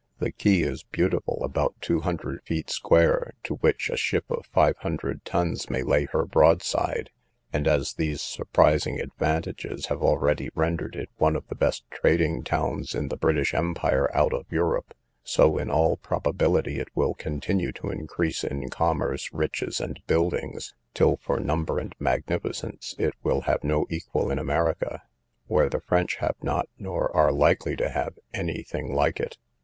The 0.17 0.31
quay 0.31 0.61
is 0.61 0.81
beautiful, 0.81 1.43
about 1.43 1.75
two 1.79 1.99
hundred 1.99 2.41
feet 2.41 2.71
square, 2.71 3.33
to 3.43 3.57
which 3.57 3.87
a 3.91 3.95
ship 3.95 4.25
of 4.31 4.47
five 4.47 4.75
hundred 4.77 5.23
tons 5.25 5.69
may 5.69 5.83
lay 5.83 6.05
her 6.05 6.25
broadside; 6.25 7.11
and, 7.53 7.67
as 7.67 7.93
these 7.93 8.19
surprising 8.19 8.99
advantages 8.99 9.85
have 9.89 10.01
already 10.01 10.49
rendered 10.55 10.95
it 10.95 11.09
one 11.17 11.35
of 11.35 11.47
the 11.49 11.55
best 11.55 11.83
trading 11.91 12.41
towns 12.41 12.95
in 12.95 13.09
the 13.09 13.15
British 13.15 13.53
empire 13.53 14.09
out 14.11 14.33
of 14.33 14.47
Europe, 14.49 14.95
so 15.23 15.59
in 15.59 15.69
all 15.69 15.97
probability 15.97 16.79
it 16.79 16.89
will 16.95 17.13
continue 17.13 17.71
to 17.73 17.91
increase 17.91 18.43
in 18.43 18.71
commerce, 18.71 19.31
riches, 19.31 19.79
and 19.79 19.99
buildings, 20.07 20.73
till 20.95 21.17
for 21.17 21.39
number 21.39 21.77
and 21.77 21.93
magnificence 21.99 22.95
it 22.97 23.13
will 23.21 23.41
have 23.41 23.63
no 23.63 23.85
equal 23.91 24.31
in 24.31 24.39
America; 24.39 25.03
where 25.45 25.69
the 25.69 25.79
French 25.79 26.15
have 26.15 26.37
not, 26.41 26.67
nor 26.79 27.15
are 27.15 27.31
likely 27.31 27.75
to 27.75 27.89
have, 27.89 28.17
any 28.33 28.63
thing 28.63 28.95
like 28.95 29.19
it. 29.19 29.37